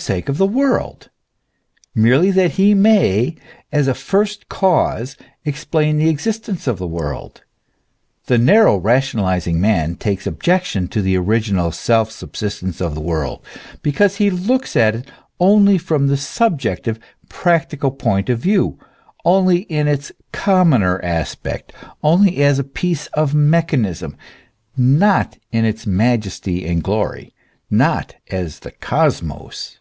sake 0.00 0.30
of 0.30 0.38
the 0.38 0.46
world, 0.46 1.10
merely 1.94 2.30
that 2.30 2.52
he 2.52 2.72
may, 2.72 3.34
as 3.70 3.86
a 3.86 3.92
First 3.92 4.48
Cause, 4.48 5.14
explain 5.44 5.98
the 5.98 6.08
existence 6.08 6.66
of 6.66 6.78
the 6.78 6.86
world. 6.86 7.42
The 8.24 8.38
narrow 8.38 8.78
rationalizing 8.78 9.60
man 9.60 9.96
takes 9.96 10.26
objection 10.26 10.88
to 10.88 11.02
the 11.02 11.16
original 11.18 11.70
self 11.70 12.10
subsistence 12.10 12.80
of 12.80 12.94
the 12.94 13.00
world, 13.02 13.44
because 13.82 14.16
he 14.16 14.30
looks 14.30 14.74
at 14.74 14.94
it 14.94 15.10
only 15.38 15.76
from 15.76 16.06
the 16.06 16.16
subjective, 16.16 16.98
practical 17.28 17.90
point 17.90 18.30
of 18.30 18.38
view, 18.38 18.78
only 19.26 19.58
in 19.64 19.86
its 19.86 20.12
commoner 20.32 20.98
aspect, 21.04 21.74
only 22.02 22.38
as 22.42 22.58
a 22.58 22.64
piece 22.64 23.08
of 23.08 23.34
mechanism, 23.34 24.16
not 24.78 25.36
in 25.52 25.66
its 25.66 25.86
majesty 25.86 26.64
and 26.64 26.82
glory, 26.82 27.34
not 27.70 28.14
as 28.30 28.60
the 28.60 28.70
Cosmos. 28.70 29.76